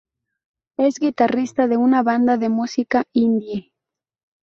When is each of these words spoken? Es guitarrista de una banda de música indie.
Es 0.79 0.95
guitarrista 0.99 1.67
de 1.67 1.77
una 1.77 2.01
banda 2.01 2.37
de 2.37 2.49
música 2.49 3.03
indie. 3.13 3.71